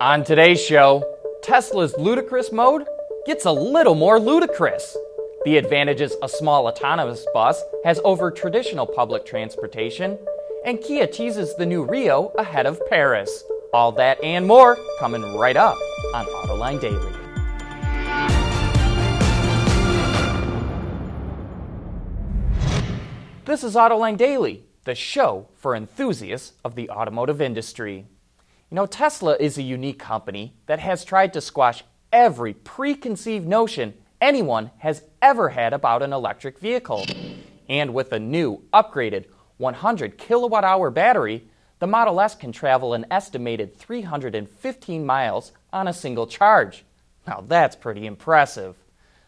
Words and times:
On 0.00 0.24
today's 0.24 0.60
show, 0.60 1.04
Tesla's 1.44 1.94
ludicrous 1.96 2.50
mode 2.50 2.84
gets 3.26 3.44
a 3.44 3.52
little 3.52 3.94
more 3.94 4.18
ludicrous. 4.18 4.96
The 5.44 5.56
advantages 5.56 6.16
a 6.20 6.28
small 6.28 6.66
autonomous 6.66 7.24
bus 7.32 7.62
has 7.84 8.00
over 8.04 8.32
traditional 8.32 8.86
public 8.86 9.24
transportation, 9.24 10.18
and 10.66 10.80
Kia 10.80 11.06
teases 11.06 11.54
the 11.54 11.64
new 11.64 11.84
Rio 11.84 12.32
ahead 12.38 12.66
of 12.66 12.84
Paris. 12.88 13.44
All 13.72 13.92
that 13.92 14.22
and 14.24 14.48
more 14.48 14.76
coming 14.98 15.36
right 15.36 15.56
up 15.56 15.76
on 16.12 16.26
Autoline 16.26 16.80
Daily. 16.80 17.12
This 23.44 23.62
is 23.62 23.76
Autoline 23.76 24.16
Daily, 24.16 24.64
the 24.82 24.96
show 24.96 25.46
for 25.54 25.76
enthusiasts 25.76 26.54
of 26.64 26.74
the 26.74 26.90
automotive 26.90 27.40
industry. 27.40 28.06
You 28.74 28.80
know, 28.80 28.86
Tesla 28.86 29.36
is 29.38 29.56
a 29.56 29.62
unique 29.62 30.00
company 30.00 30.56
that 30.66 30.80
has 30.80 31.04
tried 31.04 31.32
to 31.34 31.40
squash 31.40 31.84
every 32.12 32.54
preconceived 32.54 33.46
notion 33.46 33.94
anyone 34.20 34.72
has 34.78 35.04
ever 35.22 35.50
had 35.50 35.72
about 35.72 36.02
an 36.02 36.12
electric 36.12 36.58
vehicle. 36.58 37.06
And 37.68 37.94
with 37.94 38.12
a 38.12 38.18
new, 38.18 38.64
upgraded 38.72 39.26
100 39.58 40.18
kilowatt 40.18 40.64
hour 40.64 40.90
battery, 40.90 41.46
the 41.78 41.86
Model 41.86 42.20
S 42.20 42.34
can 42.34 42.50
travel 42.50 42.94
an 42.94 43.06
estimated 43.12 43.76
315 43.76 45.06
miles 45.06 45.52
on 45.72 45.86
a 45.86 45.92
single 45.92 46.26
charge. 46.26 46.84
Now, 47.28 47.44
that's 47.46 47.76
pretty 47.76 48.06
impressive. 48.06 48.74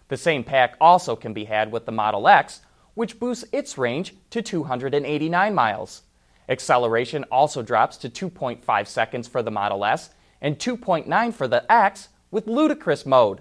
The 0.08 0.16
same 0.16 0.42
pack 0.42 0.74
also 0.80 1.14
can 1.14 1.34
be 1.34 1.44
had 1.44 1.70
with 1.70 1.86
the 1.86 1.92
Model 1.92 2.26
X, 2.26 2.62
which 2.94 3.20
boosts 3.20 3.44
its 3.52 3.78
range 3.78 4.16
to 4.30 4.42
289 4.42 5.54
miles. 5.54 6.02
Acceleration 6.48 7.24
also 7.24 7.62
drops 7.62 7.96
to 7.98 8.08
2.5 8.08 8.86
seconds 8.86 9.28
for 9.28 9.42
the 9.42 9.50
Model 9.50 9.84
S 9.84 10.10
and 10.40 10.58
2.9 10.58 11.34
for 11.34 11.48
the 11.48 11.70
X 11.72 12.08
with 12.30 12.46
Ludicrous 12.46 13.04
mode. 13.04 13.40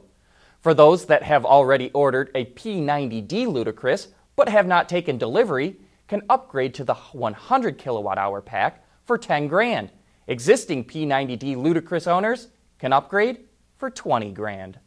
For 0.59 0.73
those 0.73 1.05
that 1.05 1.23
have 1.23 1.45
already 1.45 1.91
ordered 1.91 2.31
a 2.33 2.45
P90D 2.45 3.47
Ludicrous 3.47 4.07
but 4.35 4.49
have 4.49 4.67
not 4.67 4.89
taken 4.89 5.17
delivery, 5.17 5.77
can 6.07 6.21
upgrade 6.29 6.73
to 6.75 6.83
the 6.83 6.93
100 6.93 7.77
kilowatt 7.77 8.17
hour 8.17 8.41
pack 8.41 8.85
for 9.03 9.17
10 9.17 9.47
grand. 9.47 9.91
Existing 10.27 10.85
P90D 10.85 11.55
Ludicrous 11.55 12.07
owners 12.07 12.47
can 12.79 12.93
upgrade 12.93 13.39
for 13.77 13.89
20 13.89 14.31
grand. 14.31 14.79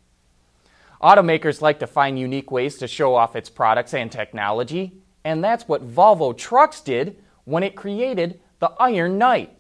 Automakers 1.03 1.61
like 1.61 1.79
to 1.79 1.87
find 1.87 2.19
unique 2.19 2.51
ways 2.51 2.77
to 2.79 2.89
show 2.89 3.15
off 3.15 3.37
its 3.37 3.49
products 3.49 3.95
and 3.95 4.11
technology, 4.11 5.01
and 5.25 5.43
that's 5.43 5.69
what 5.69 5.89
Volvo 5.89 6.37
Trucks 6.37 6.81
did 6.81 7.23
when 7.49 7.63
it 7.63 7.75
created 7.75 8.39
the 8.59 8.71
Iron 8.79 9.17
Knight. 9.17 9.57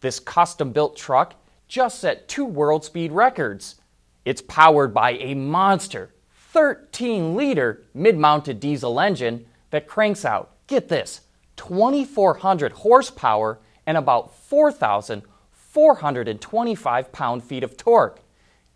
This 0.00 0.20
custom 0.20 0.70
built 0.72 0.96
truck 0.96 1.34
just 1.66 1.98
set 1.98 2.28
two 2.28 2.44
world 2.44 2.84
speed 2.84 3.10
records. 3.10 3.80
It's 4.24 4.42
powered 4.42 4.94
by 4.94 5.12
a 5.12 5.34
monster 5.34 6.14
13 6.52 7.34
liter 7.34 7.82
mid 7.94 8.16
mounted 8.16 8.60
diesel 8.60 9.00
engine 9.00 9.44
that 9.70 9.88
cranks 9.88 10.24
out, 10.24 10.52
get 10.68 10.88
this, 10.88 11.22
2,400 11.56 12.70
horsepower 12.72 13.58
and 13.86 13.96
about 13.96 14.36
4,425 14.36 17.12
pound 17.12 17.42
feet 17.42 17.64
of 17.64 17.76
torque. 17.76 18.20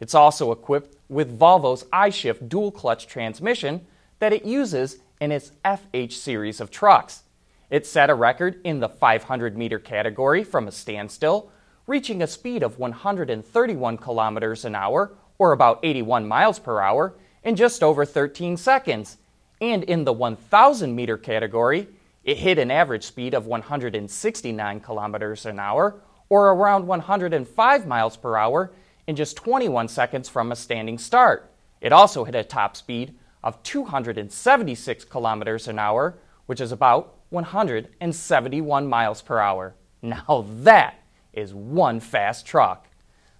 It's 0.01 0.14
also 0.14 0.51
equipped 0.51 0.97
with 1.08 1.39
Volvo's 1.39 1.84
iShift 1.84 2.48
dual 2.48 2.73
clutch 2.73 3.06
transmission 3.06 3.86
that 4.19 4.33
it 4.33 4.45
uses 4.45 4.98
in 5.20 5.30
its 5.30 5.53
FH 5.64 6.12
series 6.12 6.61
of 6.61 6.69
trucks. 6.70 7.23
It 7.69 7.86
set 7.86 8.11
a 8.11 8.14
record 8.14 8.61
in 8.62 8.81
the 8.81 8.89
500 8.89 9.56
meter 9.56 9.78
category 9.78 10.45
from 10.45 10.69
a 10.69 10.72
standstill, 10.72 11.50
reaching 11.86 12.23
a 12.23 12.27
speed 12.27 12.62
of 12.62 12.78
131 12.78 13.97
kilometers 13.98 14.64
an 14.64 14.75
hour, 14.75 15.12
or 15.39 15.53
about 15.53 15.81
81 15.83 16.28
miles 16.28 16.58
per 16.58 16.81
hour, 16.81 17.14
in 17.42 17.56
just 17.56 17.83
over 17.83 18.05
13 18.05 18.56
seconds. 18.56 19.17
And 19.61 19.83
in 19.84 20.05
the 20.05 20.13
1,000 20.13 20.95
meter 20.95 21.17
category, 21.17 21.89
it 22.24 22.39
hit 22.39 22.58
an 22.58 22.70
average 22.70 23.05
speed 23.05 23.35
of 23.35 23.46
169 23.46 24.80
kilometers 24.80 25.46
an 25.46 25.58
hour, 25.58 26.01
or 26.29 26.51
around 26.52 26.86
105 26.86 27.86
miles 27.86 28.17
per 28.17 28.36
hour, 28.36 28.73
in 29.07 29.17
just 29.17 29.36
21 29.36 29.89
seconds 29.89 30.29
from 30.29 30.51
a 30.51 30.57
standing 30.57 30.98
start. 30.98 31.51
It 31.80 31.92
also 31.92 32.24
hit 32.24 32.35
a 32.35 32.42
top 32.42 32.77
speed 32.77 33.14
of 33.42 33.62
276 33.62 35.05
kilometers 35.05 35.68
an 35.68 35.79
hour, 35.79 36.18
which 36.46 36.61
is 36.61 36.73
about 36.73 37.16
171 37.31 38.87
miles 38.87 39.23
per 39.23 39.39
hour. 39.39 39.75
Now 40.03 40.47
that 40.61 41.03
is 41.33 41.53
one 41.55 42.01
fast 42.01 42.47
truck. 42.47 42.89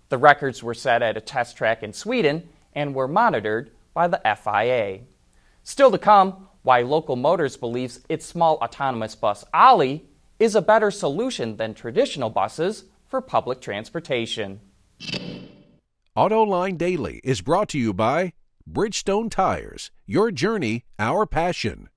The 0.09 0.19
records 0.19 0.63
were 0.63 0.75
set 0.75 1.03
at 1.03 1.17
a 1.17 1.21
test 1.21 1.57
track 1.57 1.83
in 1.83 1.93
Sweden 1.93 2.49
and 2.75 2.95
were 2.95 3.09
monitored 3.09 3.71
by 3.95 4.09
the 4.09 4.21
FIA. 4.25 5.01
Still 5.63 5.91
to 5.91 5.99
come, 5.99 6.49
why 6.63 6.83
Local 6.83 7.17
Motors 7.17 7.57
believes 7.57 8.01
its 8.09 8.27
small 8.27 8.57
autonomous 8.57 9.15
bus 9.15 9.45
Olli 9.55 10.05
is 10.39 10.55
a 10.55 10.63
better 10.63 10.91
solution 10.91 11.57
than 11.57 11.75
traditional 11.75 12.31
buses 12.31 12.85
for 13.09 13.21
public 13.21 13.61
transportation. 13.61 14.61
AutoLine 16.17 16.77
Daily 16.79 17.21
is 17.23 17.41
brought 17.41 17.69
to 17.71 17.79
you 17.79 17.93
by 17.93 18.33
Bridgestone 18.71 19.31
Tires, 19.31 19.91
your 20.07 20.31
journey, 20.31 20.85
our 20.99 21.27
passion. 21.27 21.89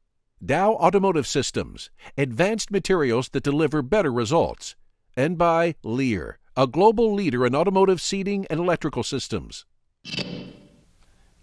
Dow 0.43 0.75
Automotive 0.75 1.27
Systems, 1.27 1.89
advanced 2.17 2.71
materials 2.71 3.27
that 3.29 3.43
deliver 3.43 3.81
better 3.81 4.09
results. 4.09 4.77
And 5.17 5.37
by 5.37 5.75
Lear, 5.83 6.39
a 6.55 6.65
global 6.65 7.13
leader 7.13 7.45
in 7.45 7.53
automotive 7.53 7.99
seating 7.99 8.47
and 8.49 8.57
electrical 8.57 9.03
systems. 9.03 9.65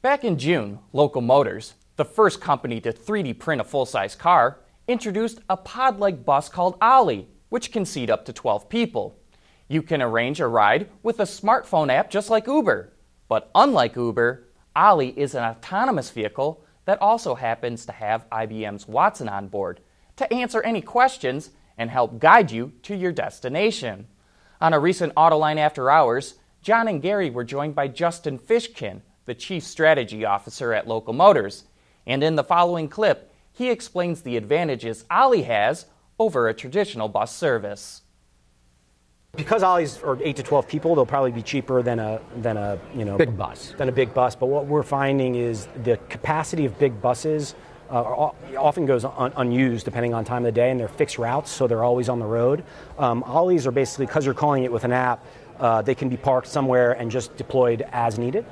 Back 0.01 0.25
in 0.25 0.39
June, 0.39 0.79
Local 0.95 1.21
Motors, 1.21 1.75
the 1.97 2.07
first 2.07 2.41
company 2.41 2.81
to 2.81 2.91
3D 2.91 3.39
print 3.39 3.61
a 3.61 3.65
full 3.65 3.85
size 3.85 4.15
car, 4.15 4.61
introduced 4.89 5.41
a 5.51 5.59
pod 5.59 6.01
like 6.01 6.25
bus 6.25 6.49
called 6.49 6.79
Olli, 6.81 7.29
which 7.51 7.73
can 7.73 7.85
seat 7.85 8.09
up 8.09 8.25
to 8.25 8.33
12 8.33 8.71
people. 8.71 9.19
You 9.69 9.83
can 9.83 10.01
arrange 10.01 10.41
a 10.41 10.47
ride 10.47 10.89
with 11.03 11.21
a 11.21 11.25
smartphone 11.25 11.93
app 11.93 12.09
just 12.09 12.31
like 12.31 12.47
Uber. 12.47 12.95
But 13.29 13.51
unlike 13.55 13.95
Uber, 13.95 14.49
Olli 14.75 15.13
is 15.19 15.35
an 15.35 15.45
autonomous 15.45 16.09
vehicle 16.09 16.65
that 16.87 17.03
also 17.03 17.35
happens 17.35 17.85
to 17.87 17.93
have 17.93 18.29
IBM's 18.31 18.89
Watson 18.89 19.29
on 19.29 19.49
board 19.49 19.81
to 20.17 20.33
answer 20.33 20.63
any 20.63 20.81
questions 20.81 21.51
and 21.77 21.91
help 21.91 22.19
guide 22.19 22.51
you 22.51 22.73
to 22.83 22.97
your 22.97 23.13
destination. 23.13 24.07
On 24.61 24.73
a 24.73 24.81
recent 24.81 25.15
Autoline 25.15 25.59
After 25.59 25.91
Hours, 25.91 26.37
John 26.63 26.89
and 26.89 27.03
Gary 27.03 27.29
were 27.29 27.45
joined 27.45 27.75
by 27.75 27.89
Justin 27.89 28.39
Fishkin, 28.39 29.03
the 29.27 29.35
Chief 29.35 29.63
Strategy 29.63 30.25
Officer 30.25 30.73
at 30.73 30.89
Local 30.89 31.13
Motors. 31.13 31.65
And 32.07 32.25
in 32.25 32.37
the 32.37 32.45
following 32.45 32.89
clip, 32.89 33.33
he 33.53 33.71
explains 33.71 34.23
the 34.23 34.37
advantages 34.37 35.05
Olli 35.11 35.43
has 35.43 35.87
over 36.19 36.49
a 36.49 36.55
traditional 36.55 37.09
bus 37.09 37.35
service. 37.35 38.03
Because 39.37 39.63
Ollis 39.63 40.03
are 40.03 40.19
eight 40.23 40.37
to 40.37 40.43
twelve 40.43 40.67
people, 40.67 40.95
they'll 40.95 41.07
probably 41.07 41.33
be 41.33 41.43
cheaper 41.43 41.83
than 41.83 41.99
a 41.99 42.21
than 42.37 42.57
a 42.57 42.79
you 42.95 43.05
know 43.05 43.17
big 43.17 43.37
bus 43.37 43.75
than 43.77 43.89
a 43.89 43.93
big 43.93 44.15
bus. 44.15 44.35
But 44.35 44.47
what 44.47 44.67
we're 44.67 44.83
finding 44.83 45.35
is 45.35 45.69
the 45.85 45.99
capacity 46.09 46.65
of 46.65 46.79
big 46.79 47.01
buses 47.01 47.55
uh, 47.91 48.31
often 48.59 48.87
goes 48.87 49.05
un- 49.05 49.33
unused 49.37 49.85
depending 49.85 50.15
on 50.15 50.25
time 50.25 50.45
of 50.45 50.53
the 50.53 50.53
day, 50.53 50.71
and 50.71 50.81
they're 50.81 50.89
fixed 50.89 51.19
routes, 51.19 51.51
so 51.51 51.67
they're 51.67 51.85
always 51.85 52.09
on 52.09 52.19
the 52.19 52.27
road. 52.27 52.65
Um, 52.99 53.23
Ollis 53.25 53.67
are 53.67 53.71
basically 53.71 54.07
because 54.07 54.25
you're 54.25 54.35
calling 54.35 54.65
it 54.65 54.73
with 54.73 54.85
an 54.85 54.93
app, 54.93 55.25
uh, 55.61 55.83
they 55.83 55.95
can 55.95 56.09
be 56.09 56.17
parked 56.17 56.49
somewhere 56.49 56.93
and 56.93 57.11
just 57.11 57.37
deployed 57.37 57.87
as 57.93 58.19
needed. 58.19 58.45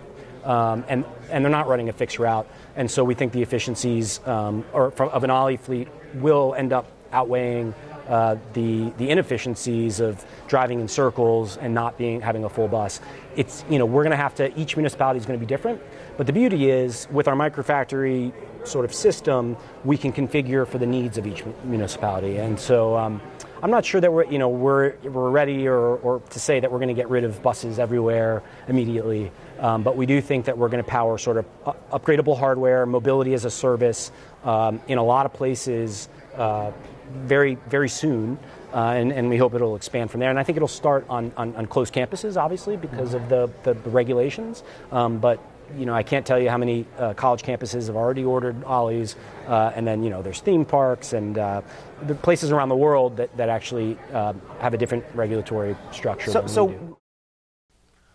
Um, 0.45 0.85
and, 0.89 1.07
and 1.31 1.43
they're 1.43 1.51
not 1.51 1.69
running 1.69 1.89
a 1.89 1.93
fixed 1.93 2.19
route. 2.19 2.47
And 2.77 2.91
so 2.91 3.03
we 3.03 3.15
think 3.15 3.33
the 3.33 3.41
efficiencies 3.41 4.21
um, 4.27 4.63
or 4.75 4.91
from, 4.91 5.09
of 5.09 5.25
an 5.25 5.31
Olli 5.31 5.57
fleet 5.57 5.89
will 6.17 6.55
end 6.55 6.73
up 6.75 6.87
outweighing 7.13 7.73
uh, 8.09 8.37
the 8.53 8.91
the 8.99 9.11
inefficiencies 9.11 10.01
of 10.01 10.25
driving 10.47 10.81
in 10.81 10.89
circles 10.89 11.57
and 11.57 11.75
not 11.75 11.97
being 11.99 12.21
having 12.21 12.45
a 12.45 12.49
full 12.49 12.69
bus. 12.69 13.01
It's 13.37 13.65
you 13.71 13.79
know 13.79 13.87
we're 13.87 14.03
going 14.03 14.13
to 14.13 14.17
have 14.17 14.35
to 14.37 14.59
each 14.59 14.77
municipality 14.77 15.19
is 15.19 15.27
going 15.27 15.39
to 15.39 15.45
be 15.45 15.49
different, 15.49 15.81
but 16.17 16.27
the 16.27 16.33
beauty 16.33 16.71
is 16.71 17.09
with 17.11 17.29
our 17.29 17.35
microfactory 17.35 18.33
sort 18.67 18.85
of 18.85 18.95
system, 18.95 19.57
we 19.85 19.97
can 19.97 20.13
configure 20.13 20.67
for 20.67 20.79
the 20.79 20.87
needs 20.87 21.19
of 21.19 21.27
each 21.27 21.45
municipality, 21.65 22.37
and 22.37 22.59
so. 22.59 22.97
Um, 22.97 23.21
I'm 23.63 23.71
not 23.71 23.87
sure 23.87 23.99
that 24.03 24.13
we're, 24.13 24.27
you 24.27 24.39
know, 24.39 24.51
we're, 24.51 24.93
we're 25.05 25.31
ready 25.31 25.67
or, 25.67 25.97
or 25.97 26.21
to 26.21 26.39
say 26.39 26.61
that 26.61 26.71
we're 26.71 26.81
going 26.81 26.89
to 26.89 26.95
get 26.95 27.09
rid 27.09 27.25
of 27.25 27.43
buses 27.43 27.79
everywhere 27.79 28.43
immediately, 28.69 29.33
um, 29.59 29.83
but 29.83 29.97
we 29.97 30.05
do 30.05 30.21
think 30.21 30.45
that 30.45 30.59
we're 30.59 30.69
going 30.69 30.85
to 30.85 30.91
power 30.91 31.17
sort 31.17 31.39
of 31.39 31.47
upgradable 31.91 32.39
hardware, 32.39 32.85
mobility 32.85 33.33
as 33.33 33.47
a 33.47 33.51
service 33.51 34.13
um, 34.45 34.83
in 34.87 34.99
a 34.99 35.03
lot 35.03 35.25
of 35.25 35.33
places. 35.33 36.11
Uh, 36.35 36.73
very, 37.11 37.57
very 37.69 37.89
soon, 37.89 38.39
uh, 38.73 38.95
and, 38.97 39.13
and, 39.13 39.29
we 39.29 39.37
hope 39.37 39.55
it'll 39.55 39.77
expand 39.77 40.11
from 40.11 40.21
there. 40.21 40.31
And 40.31 40.39
I 40.39 40.43
think 40.43 40.57
it'll 40.57 40.69
start 40.69 41.07
on, 41.09 41.33
on, 41.37 41.55
on 41.57 41.67
closed 41.67 41.95
campuses, 41.95 42.37
obviously, 42.37 42.77
because 42.77 43.15
of 43.15 43.29
the, 43.29 43.49
the, 43.63 43.75
the 43.75 43.91
regulations. 43.91 44.65
Um, 44.91 45.19
but 45.19 45.41
you 45.79 45.87
know, 45.87 45.95
I 45.95 46.03
can't 46.03 46.27
tell 46.27 46.39
you 46.39 46.51
how 46.51 46.59
many 46.59 46.87
uh, 46.99 47.15
college 47.15 47.43
campuses 47.43 47.87
have 47.87 47.97
already 47.97 48.25
ordered 48.25 48.63
Ollis, 48.65 49.17
uh, 49.47 49.73
and 49.75 49.87
then 49.87 50.03
you 50.03 50.11
know, 50.11 50.23
there's 50.23 50.41
theme 50.41 50.65
parks 50.65 51.13
and 51.13 51.39
uh, 51.39 51.63
the 52.03 52.15
places 52.15 52.53
around 52.53 52.69
the 52.69 52.77
world 52.77 53.17
that, 53.17 53.35
that 53.37 53.49
actually 53.49 53.99
uh, 54.13 54.35
have 54.61 54.75
a 54.75 54.79
different 54.79 55.05
regulatory 55.15 55.77
structure. 55.91 56.31
So, 56.31 56.47
so 56.47 56.99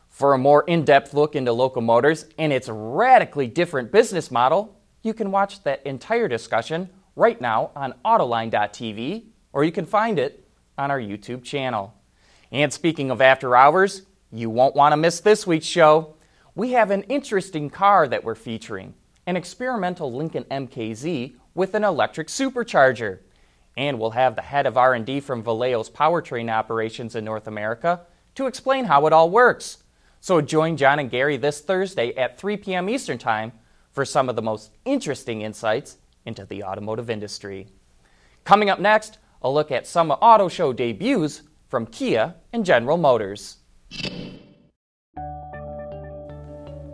For 0.10 0.34
a 0.34 0.38
more 0.38 0.64
in 0.68 0.84
depth 0.84 1.14
look 1.14 1.36
into 1.36 1.52
Local 1.52 1.82
Motors 1.82 2.26
and 2.38 2.54
its 2.54 2.70
radically 2.70 3.48
different 3.48 3.92
business 3.92 4.32
model, 4.32 4.80
you 5.02 5.14
can 5.14 5.32
watch 5.32 5.64
that 5.64 5.86
entire 5.86 6.28
discussion 6.28 6.90
right 7.20 7.40
now 7.42 7.72
on 7.76 7.94
Autoline.tv, 8.06 9.26
or 9.52 9.64
you 9.66 9.72
can 9.72 9.86
find 9.86 10.18
it 10.18 10.48
on 10.78 10.90
our 10.90 11.00
YouTube 11.00 11.44
channel. 11.44 11.94
And 12.52 12.72
speaking 12.72 13.12
of 13.12 13.22
after 13.22 13.56
hours, 13.56 14.04
you 14.32 14.50
won't 14.50 14.74
want 14.74 14.94
to 14.94 14.98
miss 14.98 15.20
this 15.20 15.46
week's 15.46 15.66
show. 15.66 16.16
We 16.56 16.72
have 16.72 16.92
an 16.92 17.04
interesting 17.04 17.70
car 17.70 18.08
that 18.08 18.24
we're 18.24 18.36
featuring 18.36 18.94
an 19.28 19.36
experimental 19.36 20.12
Lincoln 20.12 20.46
MKZ 20.46 21.36
with 21.54 21.76
an 21.76 21.84
electric 21.84 22.30
supercharger. 22.30 23.20
And 23.78 24.00
we'll 24.00 24.12
have 24.12 24.36
the 24.36 24.42
head 24.42 24.66
of 24.66 24.76
R&D 24.76 25.20
from 25.20 25.44
Valeo's 25.44 25.90
powertrain 25.90 26.50
operations 26.50 27.16
in 27.16 27.26
North 27.26 27.48
America 27.48 28.02
to 28.36 28.48
explain 28.48 28.86
how 28.86 29.06
it 29.06 29.14
all 29.14 29.30
works. 29.30 29.84
So 30.20 30.42
join 30.42 30.78
John 30.78 31.00
and 31.00 31.12
Gary 31.12 31.38
this 31.38 31.62
Thursday 31.62 32.14
at 32.16 32.40
3 32.40 32.58
p.m. 32.58 32.90
Eastern 32.90 33.18
Time 33.20 33.52
for 33.92 34.04
some 34.04 34.30
of 34.30 34.36
the 34.36 34.42
most 34.42 34.72
interesting 34.86 35.42
insights 35.42 35.98
into 36.30 36.46
the 36.46 36.64
automotive 36.64 37.10
industry. 37.10 37.68
Coming 38.46 38.70
up 38.70 38.80
next, 38.80 39.18
a 39.42 39.50
look 39.50 39.72
at 39.72 39.86
some 39.86 40.12
auto 40.12 40.48
show 40.48 40.72
debuts 40.72 41.42
from 41.68 41.86
Kia 41.86 42.36
and 42.54 42.64
General 42.64 42.98
Motors. 42.98 43.58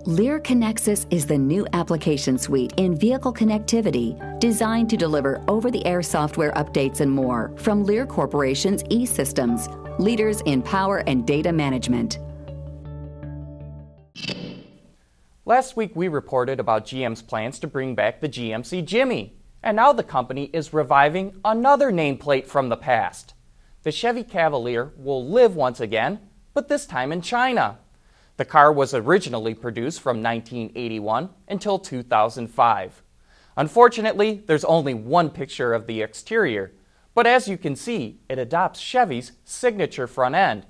Lear 0.08 0.40
Connexus 0.40 1.08
is 1.10 1.26
the 1.26 1.38
new 1.38 1.66
application 1.74 2.38
suite 2.38 2.74
in 2.78 2.96
vehicle 2.96 3.34
connectivity 3.34 4.40
designed 4.40 4.88
to 4.92 4.98
deliver 4.98 5.44
over 5.48 5.72
the 5.72 5.84
air 5.86 6.04
software 6.04 6.52
updates 6.52 7.02
and 7.02 7.12
more 7.12 7.52
from 7.58 7.84
Lear 7.84 8.06
Corporation's 8.06 8.84
e 8.90 9.06
systems, 9.06 9.68
leaders 9.98 10.42
in 10.42 10.62
power 10.62 11.00
and 11.08 11.26
data 11.26 11.52
management. 11.52 12.20
Last 15.48 15.78
week 15.78 15.92
we 15.96 16.08
reported 16.08 16.60
about 16.60 16.88
GM's 16.88 17.22
plans 17.22 17.60
to 17.60 17.68
bring 17.68 17.94
back 17.94 18.20
the 18.20 18.28
GMC 18.28 18.84
Jimmy, 18.84 19.38
and 19.62 19.76
now 19.76 19.94
the 19.94 20.02
company 20.02 20.50
is 20.52 20.74
reviving 20.74 21.40
another 21.46 21.92
nameplate 21.92 22.48
from 22.48 22.70
the 22.70 22.76
past. 22.76 23.36
The 23.84 23.92
Chevy 23.92 24.24
Cavalier 24.24 24.92
will 24.98 25.24
live 25.24 25.56
once 25.56 25.80
again, 25.80 26.20
but 26.56 26.68
this 26.68 26.88
time 26.88 27.12
in 27.12 27.22
China. 27.22 27.78
The 28.38 28.46
car 28.46 28.74
was 28.74 28.96
originally 28.96 29.54
produced 29.54 30.02
from 30.02 30.24
1981 30.24 31.30
until 31.48 31.78
2005. 31.78 33.04
Unfortunately, 33.56 34.44
there's 34.48 34.66
only 34.66 34.96
one 34.96 35.30
picture 35.30 35.76
of 35.76 35.86
the 35.86 36.02
exterior, 36.02 36.74
but 37.14 37.28
as 37.28 37.48
you 37.48 37.60
can 37.60 37.76
see, 37.76 38.20
it 38.28 38.40
adopts 38.40 38.80
Chevy's 38.80 39.34
signature 39.44 40.08
front 40.08 40.34
end, 40.34 40.66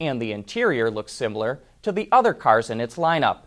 and 0.00 0.20
the 0.20 0.32
interior 0.32 0.90
looks 0.90 1.12
similar 1.12 1.62
to 1.82 1.92
the 1.92 2.08
other 2.10 2.34
cars 2.34 2.70
in 2.70 2.80
its 2.80 2.96
lineup. 2.96 3.45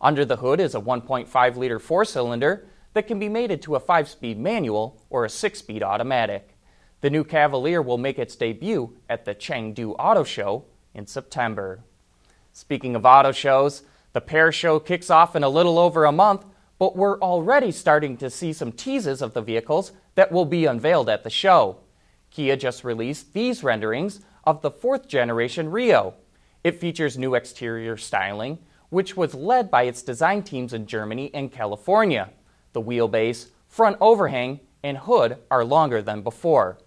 Under 0.00 0.24
the 0.24 0.36
hood 0.36 0.60
is 0.60 0.74
a 0.74 0.80
1.5 0.80 1.56
liter 1.56 1.78
four 1.78 2.04
cylinder 2.04 2.66
that 2.94 3.06
can 3.06 3.18
be 3.18 3.28
mated 3.28 3.62
to 3.62 3.74
a 3.74 3.80
5 3.80 4.08
speed 4.08 4.38
manual 4.38 5.00
or 5.10 5.24
a 5.24 5.30
6 5.30 5.58
speed 5.58 5.82
automatic. 5.82 6.56
The 7.00 7.10
new 7.10 7.24
Cavalier 7.24 7.82
will 7.82 7.98
make 7.98 8.18
its 8.18 8.36
debut 8.36 8.96
at 9.08 9.24
the 9.24 9.34
Chengdu 9.34 9.94
Auto 9.98 10.24
Show 10.24 10.64
in 10.94 11.06
September. 11.06 11.80
Speaking 12.52 12.96
of 12.96 13.06
auto 13.06 13.32
shows, 13.32 13.82
the 14.12 14.20
Paris 14.20 14.56
show 14.56 14.80
kicks 14.80 15.08
off 15.08 15.36
in 15.36 15.44
a 15.44 15.48
little 15.48 15.78
over 15.78 16.04
a 16.04 16.12
month, 16.12 16.44
but 16.78 16.96
we're 16.96 17.20
already 17.20 17.70
starting 17.70 18.16
to 18.16 18.28
see 18.28 18.52
some 18.52 18.72
teases 18.72 19.22
of 19.22 19.34
the 19.34 19.42
vehicles 19.42 19.92
that 20.14 20.32
will 20.32 20.44
be 20.44 20.64
unveiled 20.64 21.08
at 21.08 21.22
the 21.22 21.30
show. 21.30 21.78
Kia 22.30 22.56
just 22.56 22.84
released 22.84 23.32
these 23.32 23.62
renderings 23.62 24.20
of 24.44 24.62
the 24.62 24.70
fourth 24.70 25.06
generation 25.06 25.70
Rio. 25.70 26.14
It 26.64 26.80
features 26.80 27.16
new 27.16 27.34
exterior 27.34 27.96
styling, 27.96 28.58
which 28.90 29.16
was 29.16 29.34
led 29.34 29.70
by 29.70 29.84
its 29.84 30.02
design 30.02 30.42
teams 30.42 30.72
in 30.72 30.86
Germany 30.86 31.30
and 31.32 31.50
California. 31.50 32.30
The 32.72 32.82
wheelbase, 32.82 33.48
front 33.66 33.96
overhang, 34.00 34.60
and 34.82 34.98
hood 34.98 35.38
are 35.50 35.64
longer 35.64 36.02
than 36.02 36.22
before. 36.22 36.78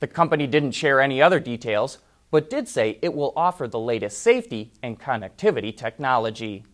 The 0.00 0.06
company 0.06 0.46
didn't 0.46 0.72
share 0.72 1.00
any 1.00 1.22
other 1.22 1.38
details, 1.38 1.98
but 2.30 2.50
did 2.50 2.66
say 2.66 2.98
it 3.02 3.14
will 3.14 3.32
offer 3.36 3.68
the 3.68 3.78
latest 3.78 4.18
safety 4.18 4.72
and 4.82 4.98
connectivity 4.98 5.76
technology. 5.76 6.64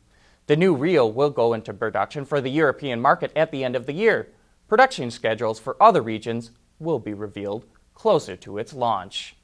The 0.46 0.56
new 0.56 0.74
Rio 0.74 1.06
will 1.06 1.30
go 1.30 1.52
into 1.52 1.74
production 1.74 2.24
for 2.24 2.40
the 2.40 2.50
European 2.50 3.00
market 3.00 3.32
at 3.36 3.50
the 3.50 3.64
end 3.64 3.76
of 3.76 3.86
the 3.86 3.92
year. 3.92 4.28
Production 4.68 5.10
schedules 5.10 5.58
for 5.58 5.76
other 5.82 6.00
regions 6.00 6.52
will 6.78 6.98
be 6.98 7.12
revealed 7.12 7.66
closer 7.94 8.36
to 8.36 8.58
its 8.58 8.72
launch. 8.72 9.34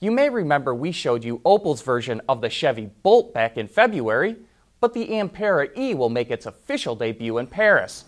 You 0.00 0.12
may 0.12 0.28
remember 0.28 0.72
we 0.72 0.92
showed 0.92 1.24
you 1.24 1.40
Opel's 1.44 1.82
version 1.82 2.20
of 2.28 2.40
the 2.40 2.48
Chevy 2.48 2.88
Bolt 3.02 3.34
back 3.34 3.56
in 3.56 3.66
February, 3.66 4.36
but 4.78 4.94
the 4.94 5.08
Ampera 5.08 5.76
E 5.76 5.92
will 5.92 6.08
make 6.08 6.30
its 6.30 6.46
official 6.46 6.94
debut 6.94 7.36
in 7.38 7.48
Paris. 7.48 8.04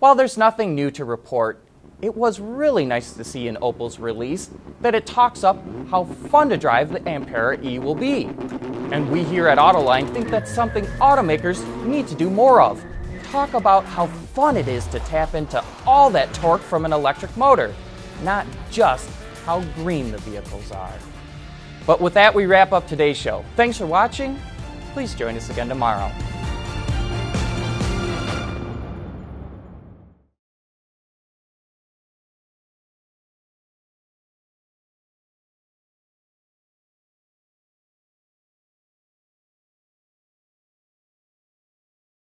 While 0.00 0.16
there's 0.16 0.36
nothing 0.36 0.74
new 0.74 0.90
to 0.90 1.04
report, 1.04 1.62
it 2.02 2.16
was 2.16 2.40
really 2.40 2.84
nice 2.84 3.12
to 3.12 3.22
see 3.22 3.46
in 3.46 3.56
Opel's 3.62 4.00
release 4.00 4.50
that 4.80 4.96
it 4.96 5.06
talks 5.06 5.44
up 5.44 5.62
how 5.88 6.02
fun 6.02 6.48
to 6.48 6.56
drive 6.56 6.90
the 6.90 6.98
Ampera 7.00 7.64
E 7.64 7.78
will 7.78 7.94
be. 7.94 8.24
And 8.90 9.08
we 9.08 9.22
here 9.22 9.46
at 9.46 9.58
Autoline 9.58 10.12
think 10.12 10.30
that's 10.30 10.52
something 10.52 10.84
automakers 10.98 11.64
need 11.84 12.08
to 12.08 12.16
do 12.16 12.28
more 12.28 12.60
of. 12.60 12.84
Talk 13.24 13.54
about 13.54 13.84
how 13.84 14.08
fun 14.08 14.56
it 14.56 14.66
is 14.66 14.84
to 14.88 14.98
tap 15.00 15.34
into 15.34 15.64
all 15.86 16.10
that 16.10 16.34
torque 16.34 16.62
from 16.62 16.84
an 16.84 16.92
electric 16.92 17.36
motor, 17.36 17.72
not 18.24 18.48
just 18.72 19.08
how 19.44 19.60
green 19.76 20.10
the 20.10 20.18
vehicles 20.18 20.72
are. 20.72 20.92
But 21.90 22.00
with 22.00 22.14
that, 22.14 22.32
we 22.32 22.46
wrap 22.46 22.70
up 22.70 22.86
today's 22.86 23.16
show. 23.16 23.44
Thanks 23.56 23.76
for 23.76 23.84
watching. 23.84 24.38
Please 24.92 25.12
join 25.12 25.36
us 25.36 25.50
again 25.50 25.68
tomorrow. 25.68 26.08